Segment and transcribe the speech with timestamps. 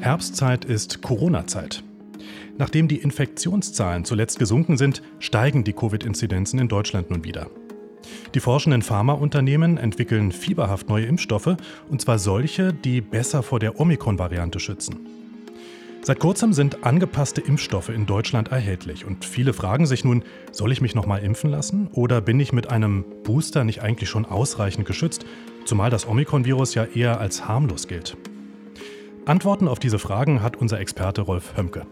[0.00, 1.82] Herbstzeit ist Corona-Zeit.
[2.56, 7.48] Nachdem die Infektionszahlen zuletzt gesunken sind, steigen die Covid-Inzidenzen in Deutschland nun wieder.
[8.34, 11.56] Die forschenden Pharmaunternehmen entwickeln fieberhaft neue Impfstoffe,
[11.88, 15.00] und zwar solche, die besser vor der Omikron-Variante schützen.
[16.02, 20.22] Seit kurzem sind angepasste Impfstoffe in Deutschland erhältlich und viele fragen sich nun,
[20.52, 24.24] soll ich mich nochmal impfen lassen oder bin ich mit einem Booster nicht eigentlich schon
[24.24, 25.26] ausreichend geschützt,
[25.64, 28.16] zumal das Omikron-Virus ja eher als harmlos gilt.
[29.28, 31.86] Antworten auf diese Fragen hat unser Experte Rolf Hömke.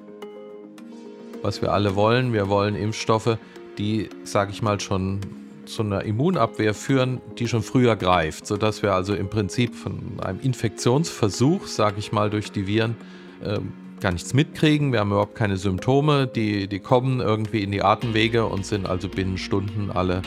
[1.42, 3.36] Was wir alle wollen, wir wollen Impfstoffe,
[3.76, 5.20] die, sage ich mal, schon
[5.66, 10.40] zu einer Immunabwehr führen, die schon früher greift, sodass wir also im Prinzip von einem
[10.40, 12.96] Infektionsversuch, sage ich mal, durch die Viren
[13.44, 13.58] äh,
[14.00, 14.92] gar nichts mitkriegen.
[14.92, 19.10] Wir haben überhaupt keine Symptome, die, die kommen irgendwie in die Atemwege und sind also
[19.10, 20.22] binnen Stunden alle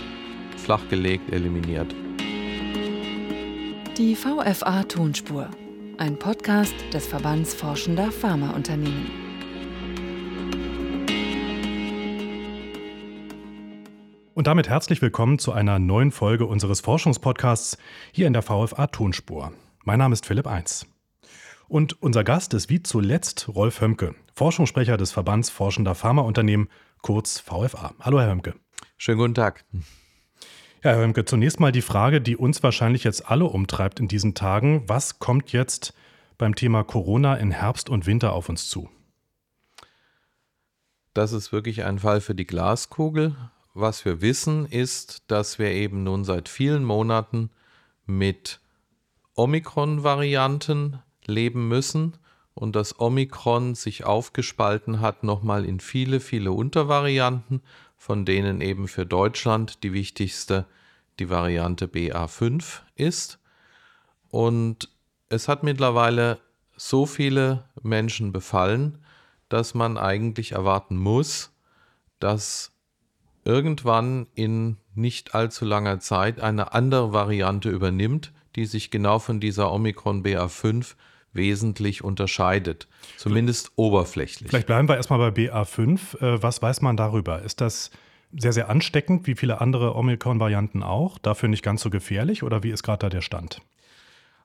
[0.58, 1.88] flachgelegt, eliminiert.
[3.98, 5.50] Die VFA Tonspur,
[6.00, 9.12] ein Podcast des Verbands Forschender Pharmaunternehmen.
[14.34, 17.78] Und damit herzlich willkommen zu einer neuen Folge unseres Forschungspodcasts
[18.14, 19.52] hier in der VFA Tonspur.
[19.84, 20.88] Mein Name ist Philipp Eins.
[21.68, 26.70] Und unser Gast ist wie zuletzt Rolf Hömke, Forschungssprecher des Verbands Forschender Pharmaunternehmen,
[27.02, 27.94] kurz VFA.
[28.00, 28.56] Hallo, Herr Hömke.
[28.98, 29.66] Schönen guten Tag.
[30.84, 34.34] Ja, Herr Hömke, zunächst mal die Frage, die uns wahrscheinlich jetzt alle umtreibt in diesen
[34.34, 34.84] Tagen.
[34.88, 35.94] Was kommt jetzt
[36.38, 38.90] beim Thema Corona in Herbst und Winter auf uns zu?
[41.14, 43.36] Das ist wirklich ein Fall für die Glaskugel
[43.74, 47.50] was wir wissen, ist, dass wir eben nun seit vielen Monaten
[48.06, 48.60] mit
[49.36, 52.18] Omikron-Varianten leben müssen
[52.54, 57.62] und das Omikron sich aufgespalten hat nochmal in viele, viele Untervarianten,
[58.00, 60.66] von denen eben für Deutschland die wichtigste
[61.20, 63.40] die Variante BA5 ist.
[64.30, 64.90] Und
[65.28, 66.40] es hat mittlerweile
[66.78, 69.00] so viele Menschen befallen,
[69.50, 71.52] dass man eigentlich erwarten muss,
[72.20, 72.72] dass
[73.44, 79.74] irgendwann in nicht allzu langer Zeit eine andere Variante übernimmt, die sich genau von dieser
[79.74, 80.96] Omikron BA5
[81.34, 84.50] wesentlich unterscheidet, zumindest oberflächlich.
[84.50, 86.22] Vielleicht bleiben wir erstmal bei BA5.
[86.22, 87.42] Äh, was weiß man darüber?
[87.42, 87.92] Ist das
[88.32, 92.70] sehr, sehr ansteckend, wie viele andere Omikron-Varianten auch, dafür nicht ganz so gefährlich oder wie
[92.72, 93.62] ist gerade da der Stand?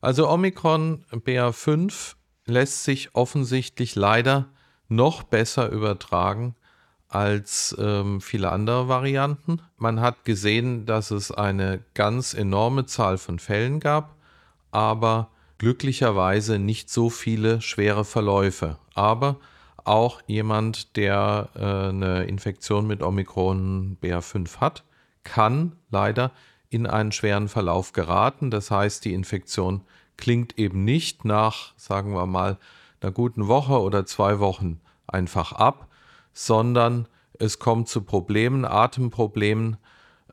[0.00, 2.14] Also Omikron BA5
[2.46, 4.46] lässt sich offensichtlich leider
[4.88, 6.54] noch besser übertragen
[7.08, 9.60] als ähm, viele andere Varianten.
[9.76, 14.16] Man hat gesehen, dass es eine ganz enorme Zahl von Fällen gab,
[14.72, 15.30] aber
[15.64, 18.76] glücklicherweise nicht so viele schwere Verläufe.
[18.92, 19.36] Aber
[19.84, 24.84] auch jemand, der äh, eine Infektion mit Omikron BA5 hat,
[25.22, 26.32] kann leider
[26.68, 28.50] in einen schweren Verlauf geraten.
[28.50, 29.80] Das heißt, die Infektion
[30.18, 32.58] klingt eben nicht nach, sagen wir mal,
[33.00, 35.88] einer guten Woche oder zwei Wochen einfach ab,
[36.34, 37.08] sondern
[37.38, 39.78] es kommt zu Problemen, Atemproblemen.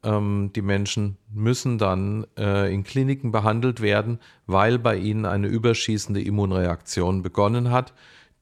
[0.03, 6.22] Ähm, die Menschen müssen dann äh, in Kliniken behandelt werden, weil bei ihnen eine überschießende
[6.22, 7.94] Immunreaktion begonnen hat,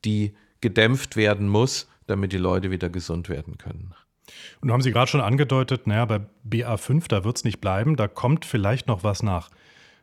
[0.05, 3.93] die gedämpft werden muss, damit die Leute wieder gesund werden können.
[4.61, 8.07] Und haben Sie gerade schon angedeutet, naja, bei BA5, da wird es nicht bleiben, da
[8.07, 9.49] kommt vielleicht noch was nach.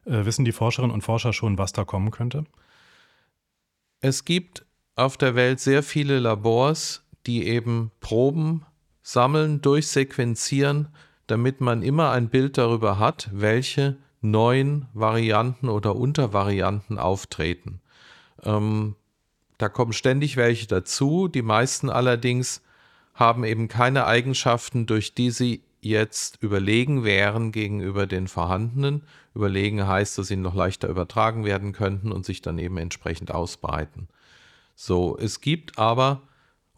[0.05, 2.45] Äh, wissen die Forscherinnen und Forscher schon, was da kommen könnte?
[4.01, 8.65] Es gibt auf der Welt sehr viele Labors, die eben Proben
[9.03, 10.89] sammeln, durchsequenzieren,
[11.27, 17.81] damit man immer ein Bild darüber hat, welche neuen Varianten oder Untervarianten auftreten.
[18.43, 18.97] Ähm,
[19.59, 21.29] da kommen ständig welche dazu.
[21.29, 22.63] Die meisten allerdings
[23.15, 29.03] haben eben keine Eigenschaften, durch die sie jetzt überlegen wären gegenüber den vorhandenen.
[29.35, 34.09] Überlegen heißt, dass sie noch leichter übertragen werden könnten und sich dann eben entsprechend ausbreiten.
[34.75, 36.23] So, es gibt aber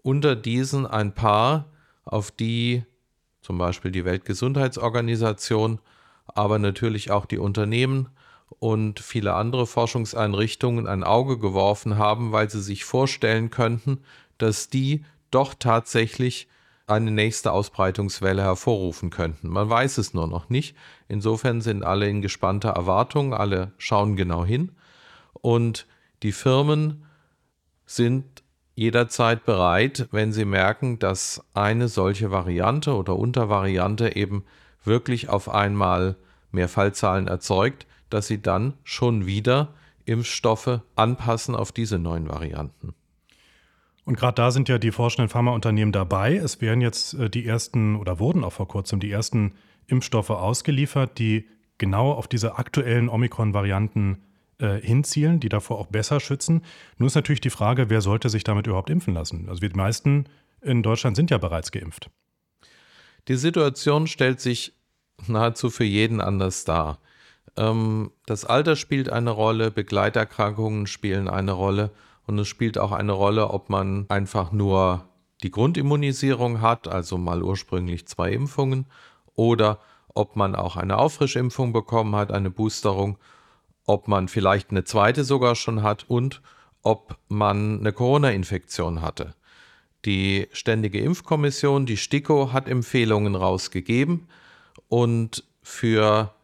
[0.03, 1.67] unter diesen ein paar,
[2.05, 2.85] auf die
[3.49, 5.79] zum Beispiel die Weltgesundheitsorganisation,
[6.27, 8.11] aber natürlich auch die Unternehmen
[8.59, 14.01] und viele andere Forschungseinrichtungen ein Auge geworfen haben, weil sie sich vorstellen könnten,
[14.37, 16.47] dass die doch tatsächlich
[16.87, 19.49] eine nächste Ausbreitungswelle hervorrufen könnten.
[19.49, 20.77] Man weiß es nur noch nicht.
[21.09, 24.73] Insofern sind alle in gespannter Erwartung, alle schauen genau hin
[25.33, 25.87] und
[26.23, 27.07] die Firmen
[27.87, 28.43] sind
[28.79, 34.45] jederzeit bereit, wenn sie merken, dass eine solche Variante oder Untervariante eben
[34.85, 36.15] wirklich auf einmal
[36.53, 42.95] mehr Fallzahlen erzeugt, dass sie dann schon wieder Impfstoffe anpassen auf diese neuen Varianten.
[44.05, 46.37] Und gerade da sind ja die forschenden Pharmaunternehmen dabei.
[46.37, 49.55] Es werden jetzt äh, die ersten oder wurden auch vor kurzem die ersten
[49.89, 51.49] Impfstoffe ausgeliefert, die
[51.79, 54.23] genau auf diese aktuellen Omikron-Varianten
[54.59, 56.63] äh, hinzielen, die davor auch besser schützen.
[56.97, 59.49] Nun ist natürlich die Frage, wer sollte sich damit überhaupt impfen lassen?
[59.49, 60.25] Also die meisten
[60.61, 62.11] in Deutschland sind ja bereits geimpft.
[63.29, 64.73] Die Situation stellt sich
[65.27, 66.99] nahezu für jeden anders dar.
[67.57, 71.91] Ähm, das Alter spielt eine Rolle, Begleiterkrankungen spielen eine Rolle
[72.27, 75.09] und es spielt auch eine Rolle, ob man einfach nur
[75.43, 78.87] die Grundimmunisierung hat, also mal ursprünglich zwei Impfungen,
[79.35, 79.79] oder
[80.15, 83.19] ob man auch eine Auffrischimpfung bekommen hat, eine Boosterung,
[83.89, 86.43] ob man vielleicht eine zweite sogar schon hat und
[86.83, 89.35] ob man eine Corona-Infektion hatte.
[90.05, 94.29] Die Ständige Impfkommission, die STIKO, hat Empfehlungen rausgegeben
[94.89, 96.35] und für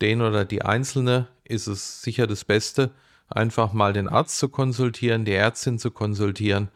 [0.00, 2.92] den oder die Einzelne ist es sicher das Beste,
[3.28, 6.68] einfach mal den Arzt zu konsultieren, die Ärztin zu konsultieren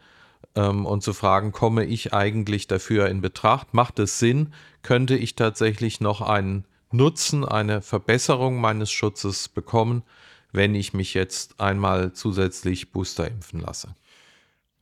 [0.55, 3.73] ähm, und zu fragen, komme ich eigentlich dafür in Betracht?
[3.73, 4.53] Macht es Sinn?
[4.81, 10.03] Könnte ich tatsächlich noch einen Nutzen, eine Verbesserung meines Schutzes bekommen,
[10.51, 13.95] wenn ich mich jetzt einmal zusätzlich Booster impfen lasse?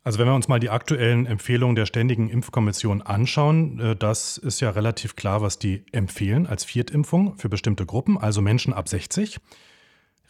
[0.04, 4.60] Also wenn wir uns mal die aktuellen Empfehlungen der Ständigen Impfkommission anschauen, äh, das ist
[4.60, 9.40] ja relativ klar, was die empfehlen als Viertimpfung für bestimmte Gruppen, also Menschen ab 60,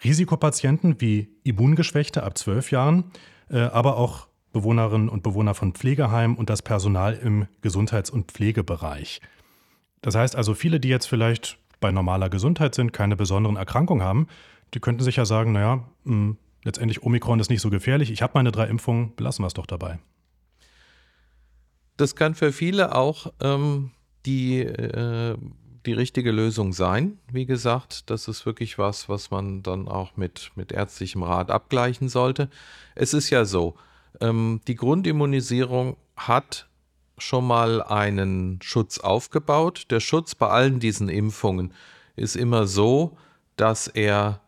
[0.03, 3.11] Risikopatienten wie Immungeschwächte ab 12 Jahren,
[3.49, 9.21] äh, aber auch Bewohnerinnen und Bewohner von Pflegeheimen und das Personal im Gesundheits- und Pflegebereich.
[10.01, 14.27] Das heißt also, viele, die jetzt vielleicht bei normaler Gesundheit sind, keine besonderen Erkrankungen haben,
[14.73, 18.33] die könnten sich ja sagen, naja, hm, letztendlich Omikron ist nicht so gefährlich, ich habe
[18.35, 19.99] meine drei Impfungen, belassen wir es doch dabei.
[21.97, 23.91] Das kann für viele auch ähm,
[24.25, 25.35] die, äh,
[25.85, 27.17] die richtige Lösung sein.
[27.31, 32.07] Wie gesagt, das ist wirklich was, was man dann auch mit, mit ärztlichem Rat abgleichen
[32.07, 32.49] sollte.
[32.95, 33.75] Es ist ja so,
[34.21, 36.68] ähm, die Grundimmunisierung hat
[37.21, 39.87] schon mal einen Schutz aufgebaut.
[39.89, 41.73] Der Schutz bei allen diesen Impfungen
[42.15, 43.17] ist immer so,
[43.55, 44.41] dass er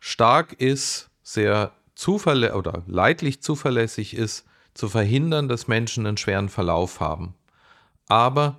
[0.00, 7.00] stark ist, sehr zuverlässig oder leidlich zuverlässig ist, zu verhindern, dass Menschen einen schweren Verlauf
[7.00, 7.34] haben.
[8.08, 8.56] Aber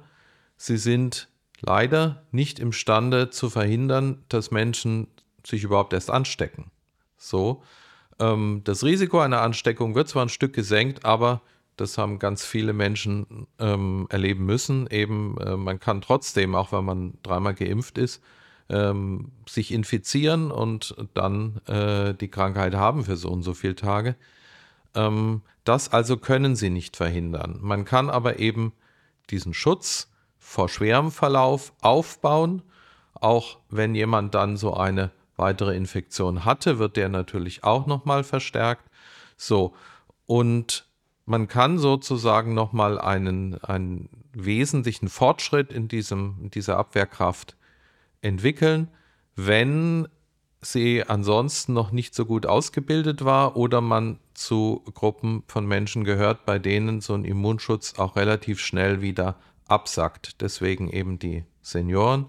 [0.57, 1.29] sie sind
[1.61, 5.07] leider nicht imstande zu verhindern, dass Menschen
[5.45, 6.71] sich überhaupt erst anstecken.
[7.17, 7.63] So,
[8.19, 11.41] ähm, das Risiko einer Ansteckung wird zwar ein Stück gesenkt, aber
[11.77, 14.87] das haben ganz viele Menschen ähm, erleben müssen.
[14.87, 18.21] Eben, äh, man kann trotzdem, auch wenn man dreimal geimpft ist,
[18.69, 24.15] ähm, sich infizieren und dann äh, die Krankheit haben für so und so viele Tage.
[24.95, 27.59] Ähm, das also können sie nicht verhindern.
[27.61, 28.73] Man kann aber eben
[29.29, 32.63] diesen Schutz vor schwerem Verlauf aufbauen,
[33.13, 38.89] auch wenn jemand dann so eine weitere Infektion hatte, wird der natürlich auch nochmal verstärkt.
[39.37, 39.73] So,
[40.25, 40.85] und
[41.31, 47.55] man kann sozusagen nochmal einen, einen wesentlichen Fortschritt in, diesem, in dieser Abwehrkraft
[48.21, 48.89] entwickeln,
[49.37, 50.09] wenn
[50.59, 56.45] sie ansonsten noch nicht so gut ausgebildet war oder man zu Gruppen von Menschen gehört,
[56.45, 59.37] bei denen so ein Immunschutz auch relativ schnell wieder
[59.67, 60.41] absackt.
[60.41, 62.25] Deswegen eben die Senioren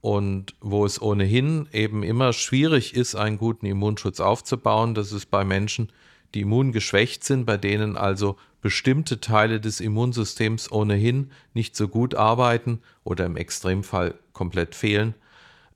[0.00, 4.94] und wo es ohnehin eben immer schwierig ist, einen guten Immunschutz aufzubauen.
[4.94, 5.90] Das ist bei Menschen,
[6.34, 12.80] die immungeschwächt sind, bei denen also bestimmte Teile des Immunsystems ohnehin nicht so gut arbeiten
[13.04, 15.14] oder im Extremfall komplett fehlen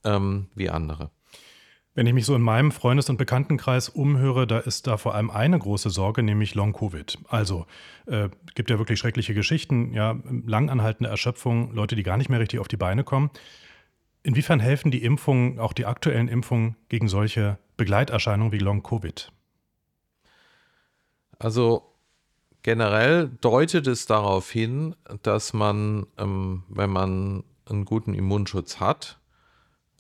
[0.04, 1.10] ähm, wie andere.
[1.96, 5.30] Wenn ich mich so in meinem Freundes- und Bekanntenkreis umhöre, da ist da vor allem
[5.30, 7.18] eine große Sorge, nämlich Long-Covid.
[7.28, 7.66] Also
[8.06, 12.58] äh, gibt ja wirklich schreckliche Geschichten, ja, langanhaltende Erschöpfung, Leute, die gar nicht mehr richtig
[12.58, 13.30] auf die Beine kommen.
[14.24, 19.30] Inwiefern helfen die Impfungen, auch die aktuellen Impfungen, gegen solche Begleiterscheinungen wie Long-Covid?
[21.38, 21.94] Also
[22.62, 29.18] generell deutet es darauf hin, dass man, ähm, wenn man einen guten Immunschutz hat,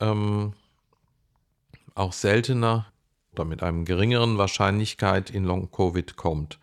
[0.00, 0.54] ähm,
[1.94, 2.86] auch seltener
[3.32, 6.58] oder mit einem geringeren Wahrscheinlichkeit in Long-Covid kommt.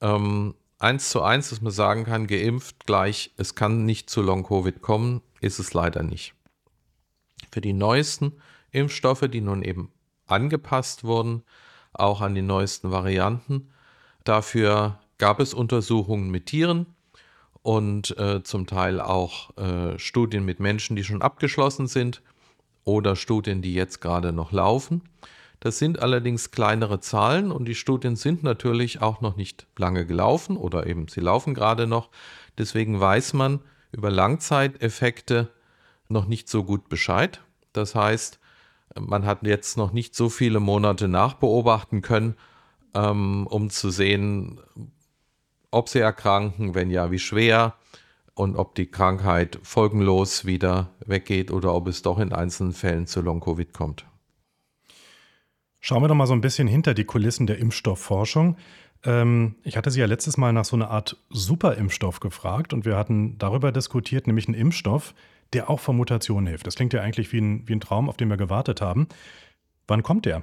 [0.00, 4.82] Ähm, eins zu eins, dass man sagen kann, geimpft gleich, es kann nicht zu Long-Covid
[4.82, 6.34] kommen, ist es leider nicht
[7.52, 8.32] für die neuesten
[8.70, 9.92] Impfstoffe, die nun eben
[10.26, 11.42] angepasst wurden,
[11.92, 13.70] auch an die neuesten Varianten.
[14.24, 16.86] Dafür gab es Untersuchungen mit Tieren
[17.62, 22.22] und äh, zum Teil auch äh, Studien mit Menschen, die schon abgeschlossen sind
[22.84, 25.02] oder Studien, die jetzt gerade noch laufen.
[25.60, 30.56] Das sind allerdings kleinere Zahlen und die Studien sind natürlich auch noch nicht lange gelaufen
[30.56, 32.10] oder eben sie laufen gerade noch.
[32.58, 33.60] Deswegen weiß man
[33.92, 35.50] über Langzeiteffekte
[36.08, 37.40] noch nicht so gut Bescheid.
[37.72, 38.40] Das heißt,
[38.98, 42.34] man hat jetzt noch nicht so viele Monate nachbeobachten können,
[42.94, 44.60] ähm, um zu sehen,
[45.70, 47.74] ob sie erkranken, wenn ja, wie schwer
[48.34, 53.20] und ob die Krankheit folgenlos wieder weggeht oder ob es doch in einzelnen Fällen zu
[53.20, 54.06] Long-Covid kommt.
[55.80, 58.56] Schauen wir doch mal so ein bisschen hinter die Kulissen der Impfstoffforschung.
[59.04, 62.96] Ähm, ich hatte Sie ja letztes Mal nach so einer Art Superimpfstoff gefragt und wir
[62.96, 65.14] hatten darüber diskutiert, nämlich einen Impfstoff,
[65.52, 66.66] der auch vor Mutationen hilft.
[66.66, 69.08] Das klingt ja eigentlich wie ein, wie ein Traum, auf den wir gewartet haben.
[69.88, 70.42] Wann kommt der?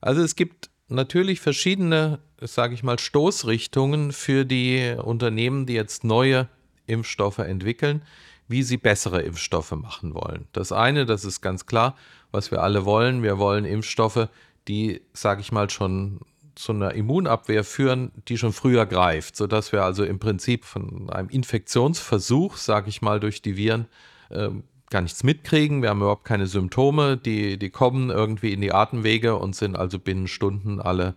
[0.00, 6.48] Also es gibt natürlich verschiedene, sage ich mal, Stoßrichtungen für die Unternehmen, die jetzt neue
[6.86, 8.02] Impfstoffe entwickeln,
[8.48, 10.46] wie sie bessere Impfstoffe machen wollen.
[10.52, 11.96] Das eine, das ist ganz klar,
[12.32, 13.22] was wir alle wollen.
[13.22, 14.28] Wir wollen Impfstoffe,
[14.66, 16.20] die, sage ich mal, schon
[16.54, 21.28] zu einer Immunabwehr führen, die schon früher greift, sodass wir also im Prinzip von einem
[21.28, 23.86] Infektionsversuch, sage ich mal, durch die Viren
[24.30, 24.48] äh,
[24.90, 25.82] gar nichts mitkriegen.
[25.82, 29.98] Wir haben überhaupt keine Symptome, die, die kommen irgendwie in die Atemwege und sind also
[29.98, 31.14] binnen Stunden alle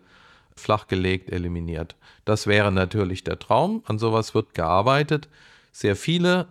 [0.56, 1.96] flachgelegt, eliminiert.
[2.26, 3.84] Das wäre natürlich der Traum.
[3.86, 5.30] An sowas wird gearbeitet.
[5.72, 6.48] Sehr viele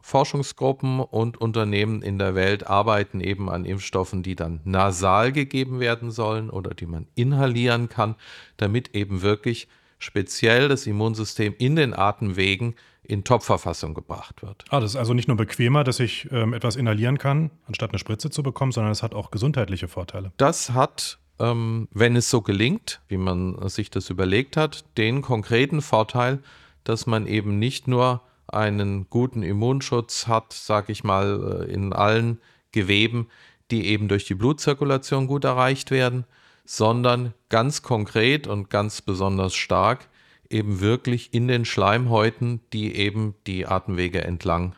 [0.00, 6.10] Forschungsgruppen und Unternehmen in der Welt arbeiten eben an Impfstoffen, die dann nasal gegeben werden
[6.12, 8.14] sollen oder die man inhalieren kann,
[8.56, 14.64] damit eben wirklich speziell das Immunsystem in den Atemwegen in Top-Verfassung gebracht wird.
[14.70, 17.98] Ah, das ist also nicht nur bequemer, dass ich ähm, etwas inhalieren kann, anstatt eine
[17.98, 20.32] Spritze zu bekommen, sondern es hat auch gesundheitliche Vorteile.
[20.36, 25.82] Das hat, ähm, wenn es so gelingt, wie man sich das überlegt hat, den konkreten
[25.82, 26.40] Vorteil,
[26.82, 32.40] dass man eben nicht nur einen guten Immunschutz hat, sag ich mal, äh, in allen
[32.72, 33.28] Geweben,
[33.70, 36.24] die eben durch die Blutzirkulation gut erreicht werden,
[36.66, 40.08] sondern ganz konkret und ganz besonders stark
[40.50, 44.74] eben wirklich in den Schleimhäuten, die eben die Atemwege entlang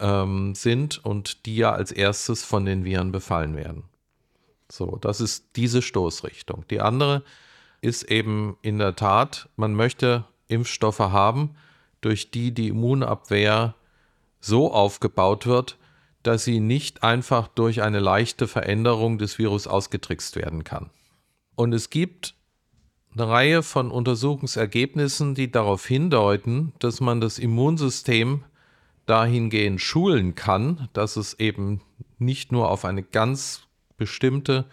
[0.00, 3.84] ähm, sind und die ja als erstes von den Viren befallen werden.
[4.70, 6.64] So, das ist diese Stoßrichtung.
[6.70, 7.22] Die andere
[7.80, 11.56] ist eben in der Tat, man möchte Impfstoffe haben,
[12.00, 13.74] durch die die Immunabwehr
[14.40, 15.78] so aufgebaut wird,
[16.22, 20.90] dass sie nicht einfach durch eine leichte Veränderung des Virus ausgetrickst werden kann.
[21.62, 22.34] Und es gibt
[23.14, 28.42] eine Reihe von Untersuchungsergebnissen, die darauf hindeuten, dass man das Immunsystem
[29.06, 31.80] dahingehend schulen kann, dass es eben
[32.18, 34.64] nicht nur auf eine ganz bestimmte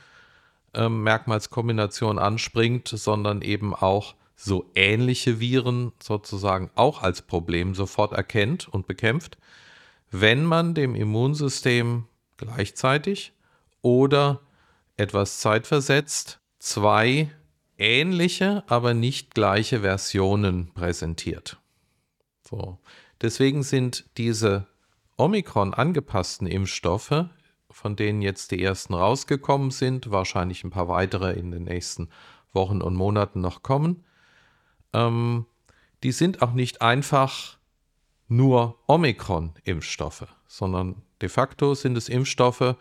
[0.74, 8.67] äh, Merkmalskombination anspringt, sondern eben auch so ähnliche Viren sozusagen auch als Problem sofort erkennt
[8.67, 9.38] und bekämpft,
[10.10, 12.05] wenn man dem Immunsystem
[12.38, 13.34] gleichzeitig
[13.84, 14.39] oder
[14.98, 17.29] etwas zeitversetzt zwei
[17.77, 21.57] ähnliche, aber nicht gleiche Versionen präsentiert.
[22.47, 22.77] So.
[23.21, 24.67] Deswegen sind diese
[25.17, 27.25] Omikron angepassten Impfstoffe,
[27.71, 32.09] von denen jetzt die ersten rausgekommen sind, wahrscheinlich ein paar weitere in den nächsten
[32.53, 34.05] Wochen und Monaten noch kommen,
[34.93, 35.45] ähm,
[36.03, 37.57] die sind auch nicht einfach
[38.27, 42.75] nur Omikron-Impfstoffe, sondern de facto sind es Impfstoffe,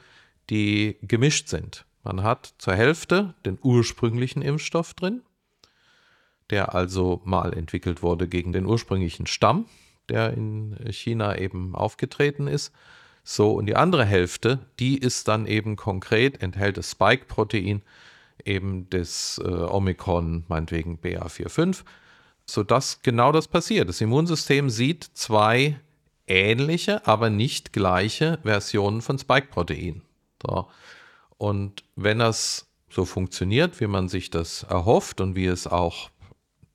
[0.51, 1.85] die gemischt sind.
[2.03, 5.23] Man hat zur Hälfte den ursprünglichen Impfstoff drin,
[6.51, 9.67] der also mal entwickelt wurde gegen den ursprünglichen Stamm,
[10.09, 12.73] der in China eben aufgetreten ist.
[13.25, 17.83] So, und die andere Hälfte, die ist dann eben konkret, enthält das Spike-Protein,
[18.45, 21.85] eben des äh, Omikron, meinetwegen BA45,
[22.47, 23.89] sodass genau das passiert.
[23.89, 25.79] Das Immunsystem sieht zwei
[26.27, 30.03] ähnliche, aber nicht gleiche Versionen von Spike-Protein.
[30.43, 30.69] So.
[31.39, 36.11] Und wenn das so funktioniert, wie man sich das erhofft und wie es auch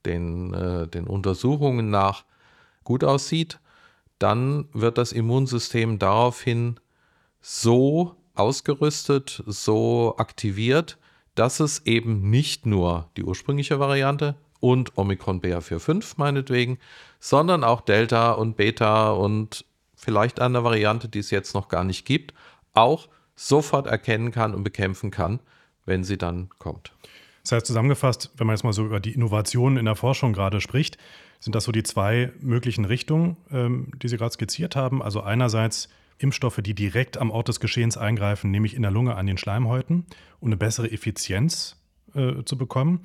[0.06, 2.24] den, äh, den Untersuchungen nach
[2.82, 3.60] gut aussieht,
[4.18, 6.80] dann wird das Immunsystem daraufhin
[7.40, 10.98] so ausgerüstet, so aktiviert,
[11.34, 16.78] dass es eben nicht nur die ursprüngliche Variante und Omikron BA45 meinetwegen,
[17.20, 22.06] sondern auch Delta und Beta und vielleicht eine Variante, die es jetzt noch gar nicht
[22.06, 22.34] gibt,
[22.72, 25.40] auch sofort erkennen kann und bekämpfen kann,
[25.84, 26.92] wenn sie dann kommt.
[27.42, 30.60] Das heißt zusammengefasst, wenn man jetzt mal so über die Innovationen in der Forschung gerade
[30.60, 30.96] spricht,
[31.40, 35.02] sind das so die zwei möglichen Richtungen, ähm, die Sie gerade skizziert haben.
[35.02, 39.26] Also einerseits Impfstoffe, die direkt am Ort des Geschehens eingreifen, nämlich in der Lunge an
[39.26, 40.06] den Schleimhäuten,
[40.40, 41.76] um eine bessere Effizienz
[42.14, 43.00] äh, zu bekommen.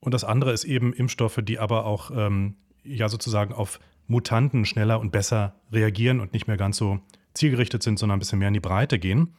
[0.00, 5.00] Und das andere ist eben Impfstoffe, die aber auch ähm, ja sozusagen auf Mutanten schneller
[5.00, 7.00] und besser reagieren und nicht mehr ganz so
[7.32, 9.34] zielgerichtet sind, sondern ein bisschen mehr in die Breite gehen.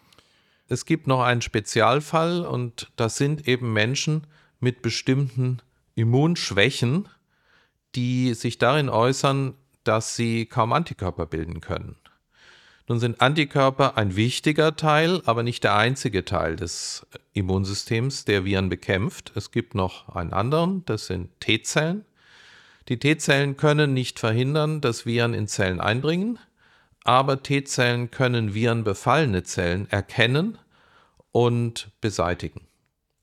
[0.68, 4.28] Es gibt noch einen Spezialfall und das sind eben Menschen
[4.60, 5.60] mit bestimmten
[5.96, 7.10] Immunschwächen,
[7.96, 11.98] die sich darin äußern, dass sie kaum Antikörper bilden können.
[12.88, 18.68] Nun sind Antikörper ein wichtiger Teil, aber nicht der einzige Teil des Immunsystems, der Viren
[18.70, 19.32] bekämpft.
[19.36, 22.04] Es gibt noch einen anderen, das sind T-Zellen.
[22.90, 26.40] Die T-Zellen können nicht verhindern, dass Viren in Zellen eindringen,
[27.04, 30.58] aber T-Zellen können virenbefallene Zellen erkennen
[31.32, 32.62] und beseitigen.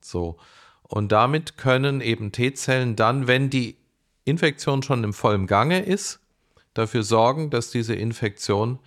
[0.01, 0.39] So.
[0.83, 3.77] Und damit können eben T-Zellen dann, wenn die
[4.25, 6.21] Infektion schon im vollen Gange ist,
[6.75, 8.79] dafür sorgen, dass diese Infektion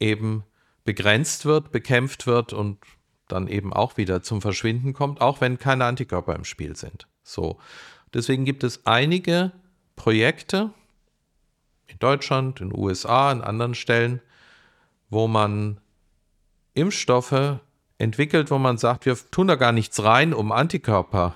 [0.00, 0.44] eben
[0.84, 2.78] begrenzt wird, bekämpft wird und
[3.26, 7.06] dann eben auch wieder zum Verschwinden kommt, auch wenn keine Antikörper im Spiel sind.
[7.22, 7.58] So.
[8.14, 9.52] Deswegen gibt es einige
[9.96, 10.70] Projekte
[11.88, 14.22] in Deutschland, in den USA, an anderen Stellen,
[15.10, 15.80] wo man
[16.74, 17.60] Impfstoffe
[17.98, 21.34] entwickelt, wo man sagt, wir tun da gar nichts rein, um Antikörper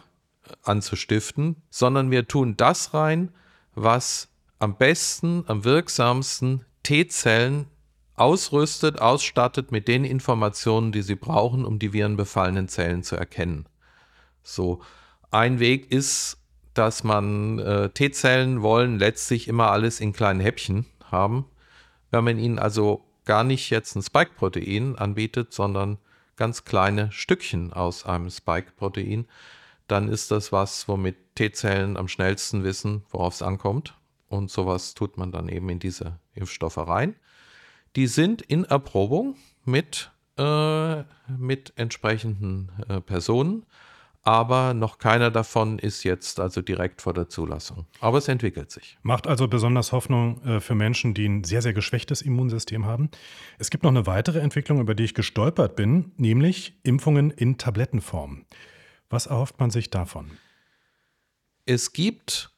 [0.62, 3.32] anzustiften, sondern wir tun das rein,
[3.74, 7.66] was am besten, am wirksamsten T-Zellen
[8.14, 13.66] ausrüstet, ausstattet mit den Informationen, die sie brauchen, um die virenbefallenen Zellen zu erkennen.
[14.42, 14.82] So,
[15.30, 16.38] ein Weg ist,
[16.74, 21.46] dass man äh, T-Zellen wollen letztlich immer alles in kleinen Häppchen haben.
[22.10, 25.98] Wenn man ihnen also gar nicht jetzt ein Spike-Protein anbietet, sondern
[26.36, 29.26] ganz kleine Stückchen aus einem Spike-Protein,
[29.86, 33.94] dann ist das was, womit T-Zellen am schnellsten wissen, worauf es ankommt.
[34.28, 37.16] Und sowas tut man dann eben in diese Impfstoffe rein.
[37.96, 43.66] Die sind in Erprobung mit, äh, mit entsprechenden äh, Personen,
[44.22, 47.86] aber noch keiner davon ist jetzt also direkt vor der Zulassung.
[48.00, 48.96] Aber es entwickelt sich.
[49.02, 53.10] Macht also besonders Hoffnung äh, für Menschen, die ein sehr, sehr geschwächtes Immunsystem haben.
[53.58, 58.46] Es gibt noch eine weitere Entwicklung, über die ich gestolpert bin, nämlich Impfungen in Tablettenform.
[59.10, 60.30] Was erhofft man sich davon?
[61.66, 62.50] Es gibt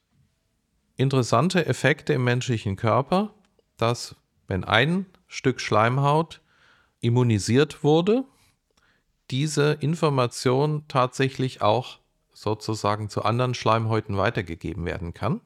[0.97, 3.35] interessante Effekte im menschlichen Körper,
[3.79, 4.17] dass
[4.49, 6.43] wenn ein Stück Schleimhaut
[7.01, 8.25] immunisiert wurde,
[9.35, 11.99] diese Information tatsächlich auch
[12.33, 15.41] sozusagen zu anderen Schleimhäuten weitergegeben werden kann.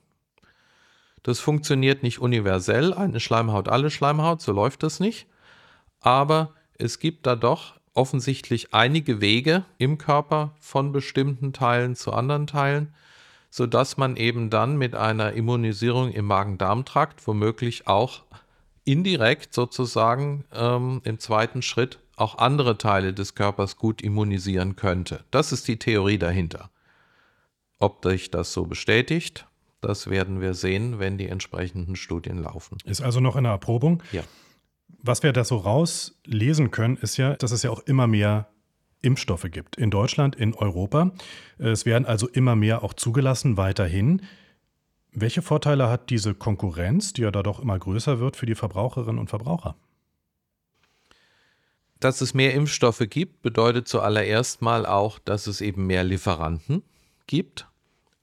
[1.23, 5.27] Das funktioniert nicht universell, eine Schleimhaut, alle Schleimhaut, so läuft das nicht.
[6.01, 12.47] Aber es gibt da doch offensichtlich einige Wege im Körper von bestimmten Teilen zu anderen
[12.47, 12.93] Teilen,
[13.49, 18.25] sodass man eben dann mit einer Immunisierung im Magen-Darm-Trakt womöglich auch
[18.85, 25.25] indirekt sozusagen ähm, im zweiten Schritt auch andere Teile des Körpers gut immunisieren könnte.
[25.31, 26.71] Das ist die Theorie dahinter.
[27.79, 29.47] Ob sich das so bestätigt,
[29.81, 32.79] das werden wir sehen, wenn die entsprechenden Studien laufen.
[32.85, 34.03] Ist also noch in der Erprobung?
[34.13, 34.23] Ja.
[35.01, 38.49] Was wir da so rauslesen können, ist ja, dass es ja auch immer mehr
[39.01, 39.77] Impfstoffe gibt.
[39.77, 41.13] In Deutschland, in Europa.
[41.59, 44.23] Es werden also immer mehr auch zugelassen weiterhin.
[45.13, 49.19] Welche Vorteile hat diese Konkurrenz, die ja da doch immer größer wird, für die Verbraucherinnen
[49.19, 49.77] und Verbraucher?
[52.01, 56.83] Dass es mehr Impfstoffe gibt, bedeutet zuallererst mal auch, dass es eben mehr Lieferanten
[57.27, 57.67] gibt.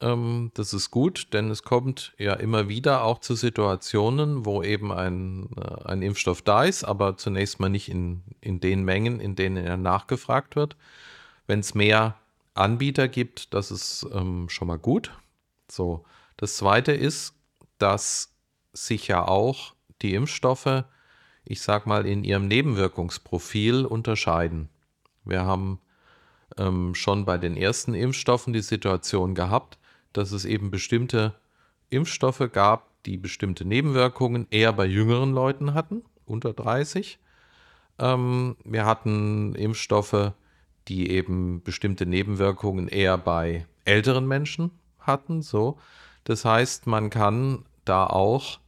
[0.01, 4.91] Ähm, das ist gut, denn es kommt ja immer wieder auch zu Situationen, wo eben
[4.91, 9.35] ein, äh, ein Impfstoff da ist, aber zunächst mal nicht in, in den Mengen, in
[9.35, 10.75] denen er nachgefragt wird.
[11.47, 12.15] Wenn es mehr
[12.53, 15.11] Anbieter gibt, das ist ähm, schon mal gut.
[15.69, 16.05] So,
[16.37, 17.33] das zweite ist,
[17.77, 18.33] dass
[18.73, 20.83] sich ja auch die Impfstoffe,
[21.45, 24.69] ich sag mal, in ihrem Nebenwirkungsprofil unterscheiden.
[25.23, 25.79] Wir haben
[26.57, 29.77] ähm, schon bei den ersten Impfstoffen die Situation gehabt,
[30.13, 31.35] dass es eben bestimmte
[31.89, 37.19] Impfstoffe gab, die bestimmte Nebenwirkungen eher bei jüngeren Leuten hatten, unter 30.
[37.99, 40.33] Ähm, wir hatten Impfstoffe,
[40.87, 45.41] die eben bestimmte Nebenwirkungen eher bei älteren Menschen hatten.
[45.41, 45.77] So.
[46.23, 48.59] Das heißt, man kann da auch,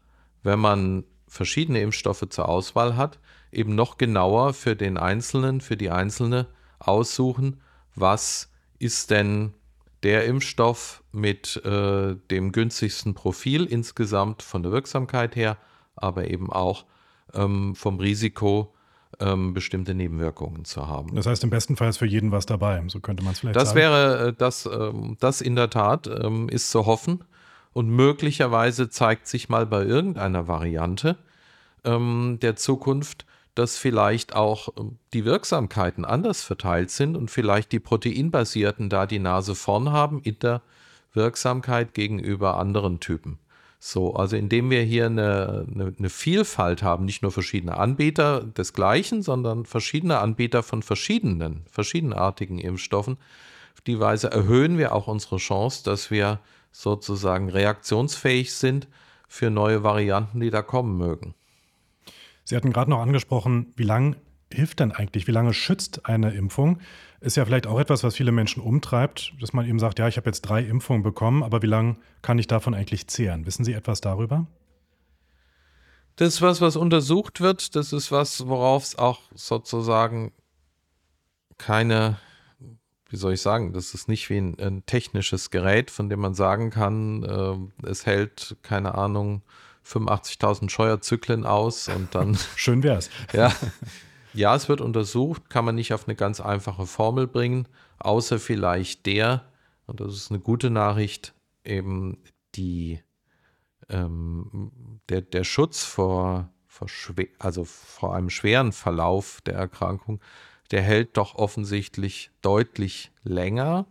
[0.43, 3.19] wenn man verschiedene Impfstoffe zur Auswahl hat,
[3.51, 6.47] eben noch genauer für den Einzelnen, für die Einzelne
[6.79, 7.61] aussuchen,
[7.95, 9.53] was ist denn
[10.03, 15.57] der Impfstoff mit äh, dem günstigsten Profil insgesamt von der Wirksamkeit her,
[15.95, 16.85] aber eben auch
[17.33, 18.73] ähm, vom Risiko,
[19.19, 21.15] ähm, bestimmte Nebenwirkungen zu haben.
[21.15, 23.55] Das heißt, im besten Fall ist für jeden was dabei, so könnte man es vielleicht
[23.55, 23.79] das sagen.
[23.79, 27.23] Das wäre, äh, das, ähm, das in der Tat ähm, ist zu hoffen.
[27.77, 31.15] Und möglicherweise zeigt sich mal bei irgendeiner Variante
[31.83, 37.79] ähm, der Zukunft, dass vielleicht auch ähm, die Wirksamkeiten anders verteilt sind und vielleicht die
[37.79, 40.63] proteinbasierten da die Nase vorn haben in der
[41.13, 43.37] Wirksamkeit gegenüber anderen Typen.
[43.77, 48.73] So, also indem wir hier eine, eine, eine, Vielfalt haben, nicht nur verschiedene Anbieter des
[48.73, 53.17] Gleichen, sondern verschiedene Anbieter von verschiedenen, verschiedenartigen Impfstoffen.
[53.75, 56.39] Auf die Weise erhöhen wir auch unsere Chance, dass wir
[56.71, 58.87] sozusagen reaktionsfähig sind
[59.27, 61.35] für neue Varianten, die da kommen mögen.
[62.43, 64.15] Sie hatten gerade noch angesprochen, wie lange
[64.51, 66.79] hilft denn eigentlich, wie lange schützt eine Impfung?
[67.19, 70.17] Ist ja vielleicht auch etwas, was viele Menschen umtreibt, dass man eben sagt, ja, ich
[70.17, 73.45] habe jetzt drei Impfungen bekommen, aber wie lange kann ich davon eigentlich zehren?
[73.45, 74.47] Wissen Sie etwas darüber?
[76.15, 77.75] Das ist was, was untersucht wird.
[77.75, 80.31] Das ist was, worauf es auch sozusagen
[81.57, 82.17] keine
[83.09, 86.33] wie soll ich sagen, das ist nicht wie ein, ein technisches Gerät, von dem man
[86.33, 89.41] sagen kann, äh, es hält, keine Ahnung,
[89.85, 92.37] 85.000 Scheuerzyklen aus und dann.
[92.55, 93.09] Schön wär's.
[93.33, 93.53] ja.
[94.33, 97.67] Ja, es wird untersucht, kann man nicht auf eine ganz einfache Formel bringen,
[97.97, 99.45] außer vielleicht der,
[99.87, 102.17] und das ist eine gute Nachricht, eben
[102.53, 103.01] die,
[103.89, 106.87] ähm, der, der Schutz vor, vor,
[107.39, 110.19] also vor einem schweren Verlauf der Erkrankung
[110.71, 113.85] der hält doch offensichtlich deutlich länger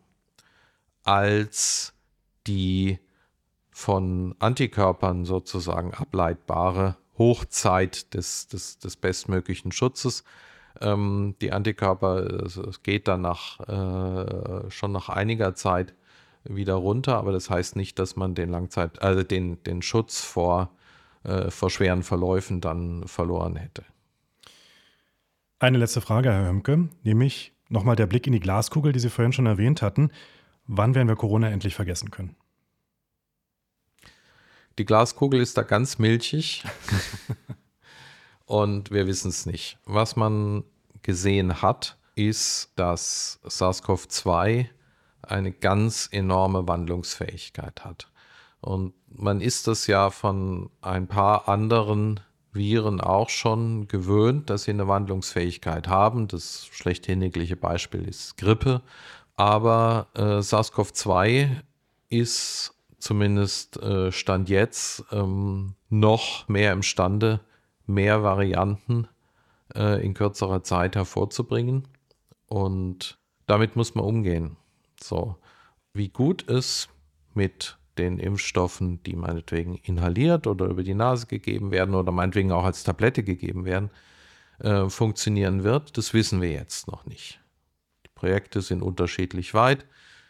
[1.04, 1.94] als
[2.46, 2.98] die
[3.70, 10.24] von Antikörpern sozusagen ableitbare Hochzeit des, des, des bestmöglichen Schutzes.
[10.80, 15.94] Ähm, die Antikörper, es geht dann äh, schon nach einiger Zeit
[16.44, 20.70] wieder runter, aber das heißt nicht, dass man den Langzeit, also den, den Schutz vor,
[21.24, 23.84] äh, vor schweren Verläufen dann verloren hätte.
[25.58, 29.32] Eine letzte Frage, Herr Hömke, nämlich nochmal der Blick in die Glaskugel, die Sie vorhin
[29.32, 30.10] schon erwähnt hatten.
[30.66, 32.36] Wann werden wir Corona endlich vergessen können?
[34.78, 36.62] Die Glaskugel ist da ganz milchig
[38.44, 39.78] und wir wissen es nicht.
[39.86, 40.64] Was man
[41.00, 44.66] gesehen hat, ist, dass SARS-CoV-2
[45.22, 48.12] eine ganz enorme Wandlungsfähigkeit hat.
[48.60, 52.20] Und man ist das ja von ein paar anderen
[52.56, 56.28] Viren auch schon gewöhnt, dass sie eine Wandlungsfähigkeit haben.
[56.28, 58.82] Das schlechthinnigliche Beispiel ist Grippe.
[59.36, 61.50] Aber äh, SARS-CoV-2
[62.08, 67.40] ist zumindest äh, Stand jetzt ähm, noch mehr imstande,
[67.86, 69.08] mehr Varianten
[69.74, 71.86] äh, in kürzerer Zeit hervorzubringen.
[72.46, 74.56] Und damit muss man umgehen.
[75.00, 75.36] So,
[75.92, 76.88] wie gut es
[77.34, 82.64] mit den Impfstoffen, die meinetwegen inhaliert oder über die Nase gegeben werden oder meinetwegen auch
[82.64, 83.90] als Tablette gegeben werden,
[84.58, 87.40] äh, funktionieren wird, das wissen wir jetzt noch nicht.
[88.06, 89.86] Die Projekte sind unterschiedlich weit.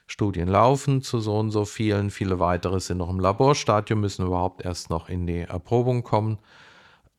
[0.08, 2.10] Studien laufen zu so und so vielen.
[2.10, 6.38] Viele weitere sind noch im Laborstadium, müssen überhaupt erst noch in die Erprobung kommen.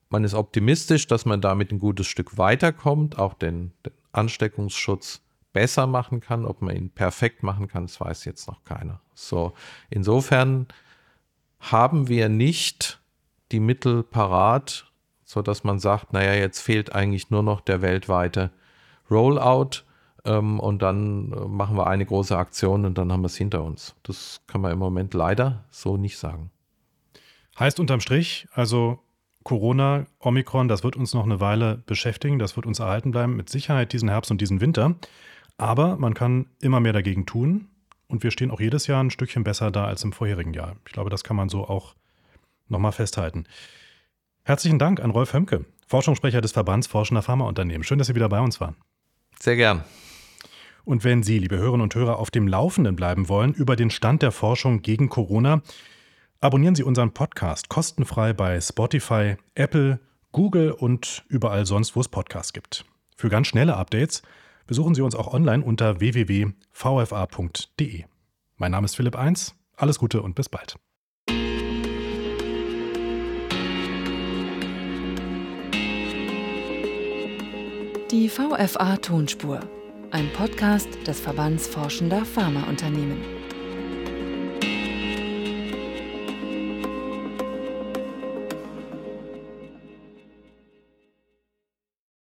[0.09, 5.21] Man ist optimistisch, dass man damit ein gutes Stück weiterkommt, auch den, den Ansteckungsschutz
[5.57, 6.45] besser machen kann.
[6.45, 9.01] Ob man ihn perfekt machen kann, das weiß jetzt noch keiner.
[9.15, 9.53] So,
[9.89, 10.67] insofern
[11.59, 13.01] haben wir nicht
[13.51, 14.85] die Mittel parat,
[15.25, 18.51] sodass man sagt, naja, jetzt fehlt eigentlich nur noch der weltweite
[19.09, 19.81] Rollout
[20.25, 23.63] ähm, und dann äh, machen wir eine große Aktion und dann haben wir es hinter
[23.63, 23.95] uns.
[24.03, 26.51] Das kann man im Moment leider so nicht sagen.
[27.57, 28.99] Heißt unterm Strich, also
[29.43, 33.49] Corona, Omikron, das wird uns noch eine Weile beschäftigen, das wird uns erhalten bleiben, mit
[33.49, 34.95] Sicherheit diesen Herbst und diesen Winter.
[35.57, 37.67] Aber man kann immer mehr dagegen tun
[38.07, 40.75] und wir stehen auch jedes Jahr ein Stückchen besser da als im vorherigen Jahr.
[40.85, 41.95] Ich glaube, das kann man so auch
[42.67, 43.45] nochmal festhalten.
[44.43, 47.83] Herzlichen Dank an Rolf Hömke, Forschungssprecher des Verbands Forschender Pharmaunternehmen.
[47.83, 48.75] Schön, dass Sie wieder bei uns waren.
[49.39, 49.83] Sehr gern.
[50.85, 54.21] Und wenn Sie, liebe Hörerinnen und Hörer, auf dem Laufenden bleiben wollen über den Stand
[54.21, 55.61] der Forschung gegen Corona,
[56.39, 59.99] abonnieren Sie unseren Podcast kostenfrei bei Spotify, Apple,
[60.31, 62.85] Google und überall sonst, wo es Podcasts gibt.
[63.15, 64.21] Für ganz schnelle Updates–
[64.67, 66.53] Besuchen Sie uns auch online unter www.vfa.de.
[68.57, 69.55] Mein Name ist Philipp Eins.
[69.77, 70.75] Alles Gute und bis bald.
[78.11, 79.59] Die VFA Tonspur,
[80.11, 83.36] ein Podcast des Verbands Forschender Pharmaunternehmen.